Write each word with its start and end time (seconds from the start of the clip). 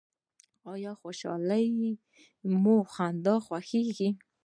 ایا 0.73 0.91
خوشحالي 1.01 1.65
مو 2.61 2.75
خوښیږي؟ 3.45 4.09